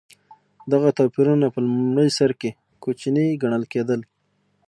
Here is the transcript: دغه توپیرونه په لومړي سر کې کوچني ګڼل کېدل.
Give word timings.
دغه 0.71 0.89
توپیرونه 0.97 1.47
په 1.53 1.59
لومړي 1.65 2.09
سر 2.17 2.31
کې 2.39 2.49
کوچني 2.83 3.27
ګڼل 3.41 3.63
کېدل. 3.73 4.01